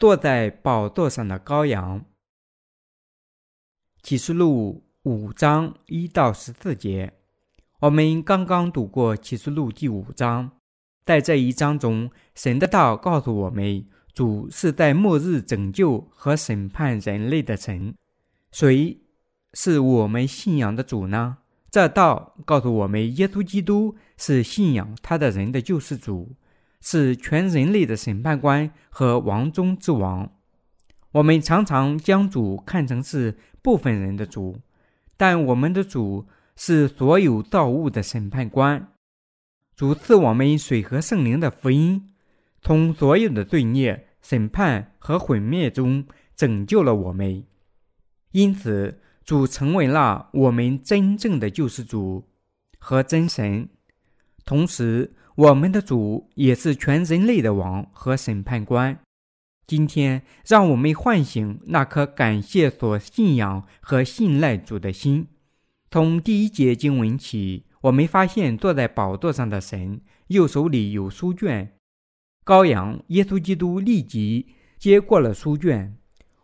[0.00, 2.06] 坐在宝座上的羔羊。
[4.02, 7.12] 启示录五章一到十四节，
[7.80, 10.52] 我们刚刚读过启示录第五章，
[11.04, 17.94] 在这一章中，神的道告诉我们，主是在末日拯救和审判人类的神。
[18.52, 18.98] 谁
[19.52, 21.36] 是我们信仰的主呢？
[21.70, 26.34] 这道告诉我们，耶稣基督是信仰他的人的救世主。
[26.80, 30.32] 是全人类的审判官和王中之王。
[31.12, 34.60] 我们常常将主看成是部分人的主，
[35.16, 38.92] 但我们的主是所有造物的审判官。
[39.74, 42.12] 主赐我们水和圣灵的福音，
[42.60, 47.44] 从所有的罪孽、审判和毁灭中拯救了我们。
[48.32, 52.28] 因此，主成为了我们真正的救世主
[52.78, 53.68] 和真神。
[54.44, 58.98] 同时，我们的主也是全人类的王和审判官。
[59.66, 65.28] 今天，让我们唤醒那颗感谢所信仰和信赖主的心。
[65.90, 71.72] 从第一节经文起，我们发现坐在宝座上的神右手里有书卷，
[72.44, 75.96] 羔羊耶稣基督立即接过了书卷。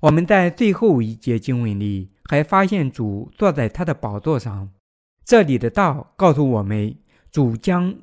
[0.00, 4.70] 我们在最后一节经文里还发现主坐在他的宝座上。
[5.24, 6.96] 这里的道告诉我们，
[7.30, 7.94] 主将。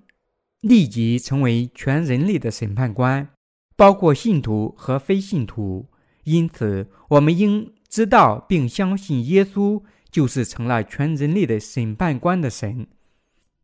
[0.61, 3.29] 立即成为全人类的审判官，
[3.75, 5.85] 包括信徒和非信徒。
[6.23, 12.87] 因此，我们应知道并相信耶稣就是成了全人类的审判官的神。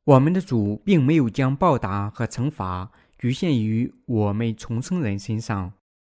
[0.06, 5.74] 我们的主并没有将报答和惩罚局限于我们重生人身上，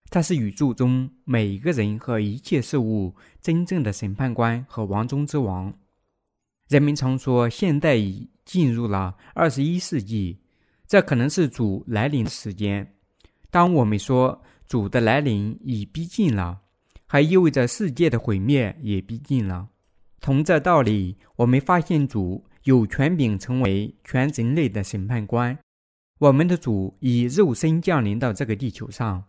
[0.10, 5.74] 他是宇宙中每一个人和一切事物真正的审判官和王中之王。
[6.68, 10.40] 人们常说，现在已进入了二十一世纪。
[10.96, 12.96] 这可能是主来临的时间。
[13.52, 16.62] 当我们说主的来临已逼近了，
[17.06, 19.68] 还意味着世界的毁灭也逼近了。
[20.22, 25.60] 从这道理，我们发现主有权柄成为全人类的审判官。
[26.20, 29.26] 我们的主以肉身降临到这个地球上，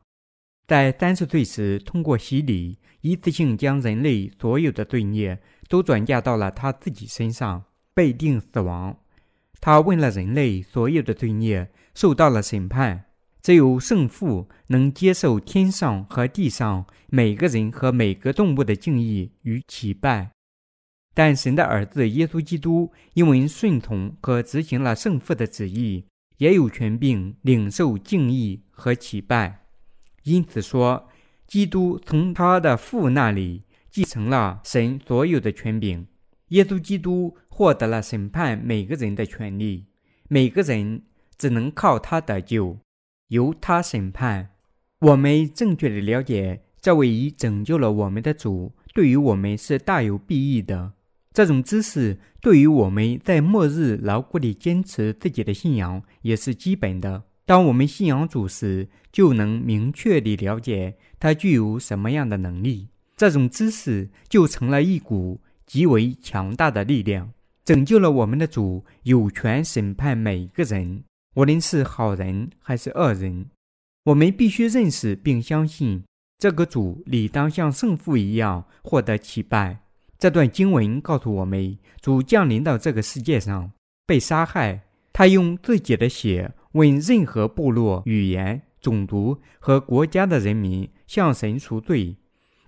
[0.69, 8.97] 在三十岁时通过洗礼，一次性将人类所有的罪孽都转嫁到了他自己身上，被定死亡。
[9.67, 13.07] 他问了人类所有的罪孽，受到了审判。
[13.43, 20.31] 只有圣父能接受天上和地上每个人和每个动物的敬意与祈拜。
[21.13, 26.05] 但神的儿子耶稣基督因为顺从和执行了圣父的旨意，
[26.39, 29.67] 也有权柄领受敬意和祈拜。
[30.23, 31.09] 因此说，
[31.49, 36.07] 基督从他的父那里继承了神所有的权柄。
[36.49, 39.87] 耶稣基督获得了审判每个人的权利，
[40.29, 41.03] 每个人
[41.37, 42.79] 只能靠他得救，
[43.29, 44.51] 由他审判。
[45.01, 50.93] 我们正确的了解这位已拯救了我们的主，对于我们是大有裨益的。
[51.33, 57.25] 这种知识对于我们在末日牢固地坚持自己的信仰也是基本的。
[57.45, 65.41] 当我们信仰主时，就能明确地了解他具有什么样的能力，这种知识就成了一股。
[65.67, 67.33] 极为强大的力量，
[67.65, 71.03] 拯救了我们的主，有权审判每个人，
[71.35, 73.47] 无论是好人还是恶人。
[74.05, 76.05] 我们必须认识并相信，
[76.39, 79.81] 这个主理当像圣父一样获得祈拜。
[80.19, 83.73] 这段经文告诉我们，主降临到这个世界上，
[84.07, 92.17] 被杀害，他用自己的血为任何部落、语言、种族和国家的人民向神赎罪，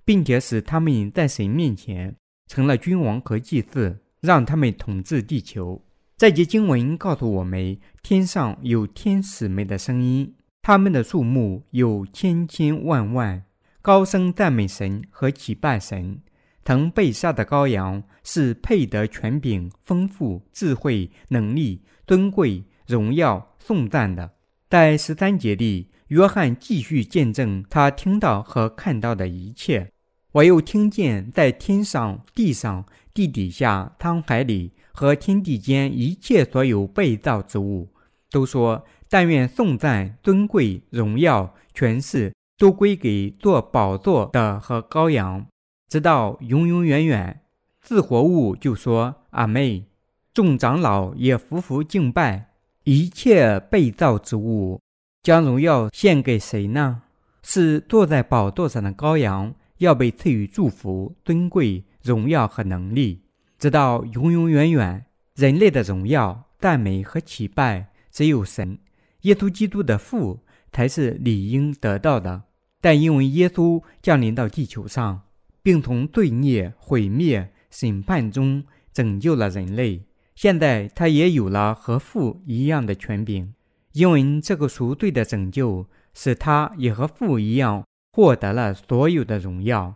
[0.04, 2.16] 并且使他们在神面前。
[2.48, 5.84] 成了君王和祭祀，让他们统治地球。
[6.16, 13.44] 这节经文告诉我们，天上有天使们的声音，他们的数目有千千万万，
[13.81, 16.20] 高声赞美神和祈拜神。
[16.64, 24.33] 曾被杀的羔羊是配得权柄、丰富、智慧、能力、尊贵、荣耀、颂赞的。
[24.68, 29.91] 在十三节里，约翰继续见证他听到和看到的一切。
[30.39, 37.89] 我又听见，在天上、地上、地底下、沧海里和天地间一切所有被造之物，
[38.31, 45.45] 都说：“但愿颂赞、尊贵、荣耀、权势都归给做宝座的和羔羊，
[45.89, 47.41] 直到永永远远。”
[47.83, 49.87] 自活物就说：“阿妹。”
[50.33, 52.51] 众长老也服服敬拜。
[52.85, 54.81] 一切被造之物
[55.25, 57.03] 将荣耀献给谁呢？
[57.43, 59.53] 是坐在宝座上的羔羊。
[59.78, 63.22] 要被赐予祝福、尊贵、荣耀和能力，
[63.59, 65.07] 直到永永远远。
[65.34, 68.78] 人类的荣耀、赞美和祈拜，只有神、
[69.22, 70.41] 耶稣基督的父
[70.72, 72.42] 才是理应得到的。
[72.80, 75.22] 但因为耶稣降临到地球上，
[75.63, 80.03] 并从罪孽、毁灭、审判中拯救了人类，
[80.34, 83.54] 现在他也有了和父一样的权柄。
[83.92, 87.84] 因为这个赎罪的拯救，使他也和父一样
[88.18, 89.94] 获得了所有的荣耀，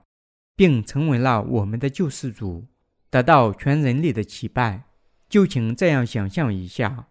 [0.55, 2.65] 并成为了我们的救世主，
[3.11, 4.85] 得到全人类的祈拜。
[5.29, 7.09] 就请这样想象一下：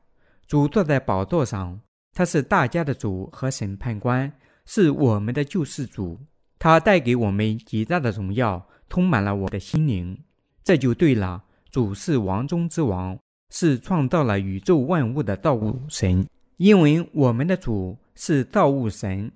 [0.47, 1.81] 主坐在宝座上，
[2.13, 4.31] 他是大家的主和审判官，
[4.65, 6.17] 是我们的救世主。
[6.57, 10.17] 他带给我们极大的荣耀，充满了我的心灵。
[10.63, 11.43] 这就对了。
[11.69, 13.19] 主是王中之王，
[13.49, 16.25] 是创造了宇宙万物的造物神。
[16.55, 19.29] 因为我们的主是造物神，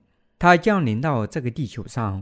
[0.46, 2.22] 他降临到这个地球上，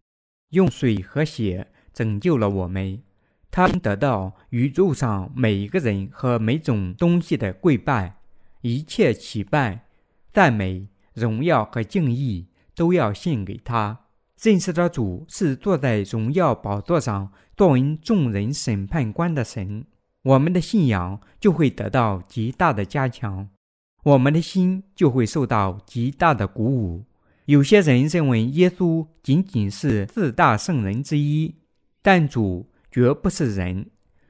[0.52, 3.04] 用水和血拯救了我们。
[3.52, 8.16] 他得到宇宙上每一个人和每种东西的跪拜，
[8.62, 9.88] 一切祈拜、
[10.32, 14.06] 赞美、荣耀和敬意都要献给他。
[14.42, 19.84] 认识的主是坐在荣耀宝座上作为众人审判官的神，
[20.22, 23.50] 我们的信仰就会得到极大的加强。
[24.04, 27.04] 我们的心就会受到极大的鼓舞。
[27.46, 31.56] 有些人认为耶稣仅仅是四大圣人之一，
[32.02, 33.86] 但主绝不是人，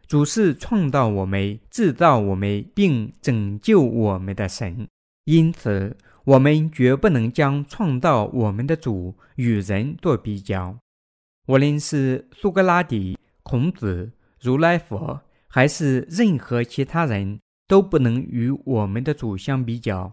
[0.08, 4.88] 主是创造我们、制造我们并拯救我们的神。
[5.26, 5.96] 因此，
[6.26, 10.78] 我们绝不能将创造我们的主与人做比较。
[11.48, 14.12] 无论是苏格拉底、孔子、
[14.42, 17.40] 如来佛，还是任何其他人。
[17.66, 20.12] 都不能与我们的主相比较。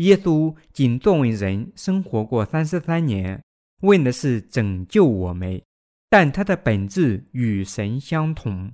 [0.00, 3.42] 耶稣仅作为人生活过三十三年，
[3.82, 5.60] 为的是拯救我们，
[6.08, 8.72] 但他的本质与神相同。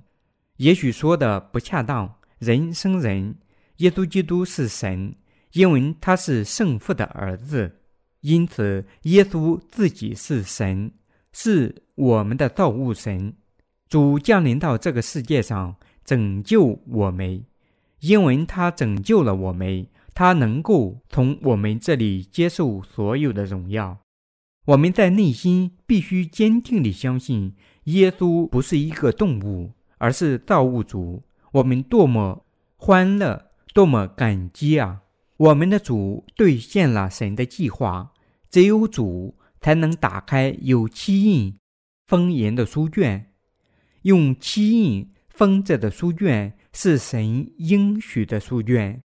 [0.55, 3.35] 也许说的不恰当，人生人，
[3.77, 5.13] 耶稣基督是神，
[5.51, 7.75] 因为他是圣父的儿子，
[8.21, 10.89] 因此耶稣自己是神，
[11.33, 13.33] 是我们的造物神。
[13.89, 15.75] 主降临到这个世界上，
[16.05, 17.43] 拯救我们。
[17.99, 19.85] 因为他拯救了我们，
[20.17, 23.99] 他能够从我们这里接受所有的荣耀。
[24.65, 27.53] 我们在内心必须坚定地相信，
[27.83, 31.21] 耶稣不是一个动物，而是造物主。
[31.51, 32.43] 我们多么
[32.77, 35.03] 欢乐，多么感激啊！
[35.37, 38.11] 我们的主兑现了神的计划，
[38.49, 41.55] 只有主才能打开有漆印
[42.07, 43.33] 封严的书卷，
[44.01, 46.57] 用漆印封着的书卷。
[46.73, 49.01] 是神应许的书卷。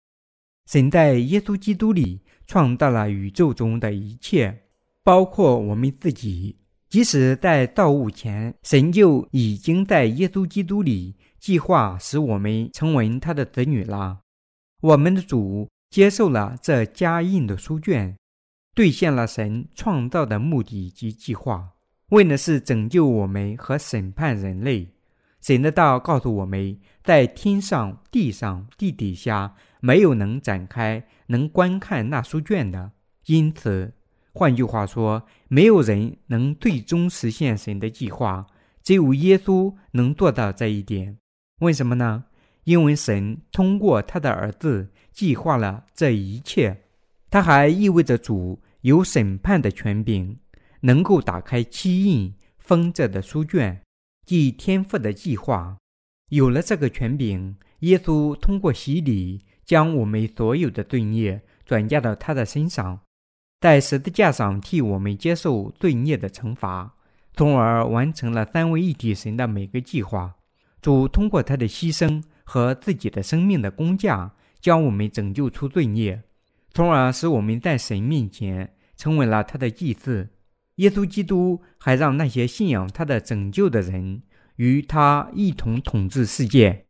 [0.72, 4.62] 神在耶稣基督里创造了宇宙中的一切，
[5.04, 6.56] 包括我们自己。
[6.88, 14.20] 即使在造物前，神就已经在耶稣基督里计划使我们成为他的子女了。
[14.80, 18.16] 我们的主接受了这加印的书卷，
[18.74, 21.68] 兑现了神创造的目的及计划，
[22.08, 24.88] 为的是拯救我们和审判人类。
[25.42, 32.92] 神的道告诉我们，在天上、地上、地底下，没有能展开、能观看那书卷的。
[33.26, 33.92] 因此，
[34.32, 38.46] 换句话说，没有人能最终实现神的计划，
[38.84, 41.18] 只有耶稣能做到这一点。
[41.60, 42.24] 为什么呢？
[42.62, 46.82] 因为神通过他的儿子计划了这一切。
[47.28, 50.38] 他还意味着主有审判的权柄，
[50.82, 53.80] 能够打开漆印封着的书卷。
[54.24, 55.76] 即天父的计划，
[56.28, 63.00] 有了这个权柄，耶稣通过洗礼，将我们所有的罪孽转嫁到他的身上，
[63.60, 66.94] 在十字架上替我们接受罪孽的惩罚，
[67.34, 70.34] 从而完成了三位一体神的每个计划。
[70.80, 76.22] 主通过他的牺牲和自己的生命的工价，将我们拯救出罪孽，
[76.72, 80.28] 从而使我们在神面前成为了他的祭司。
[80.82, 84.22] 耶稣基督还让那些信仰他的拯救的人
[84.56, 86.86] 与他一同统治世界。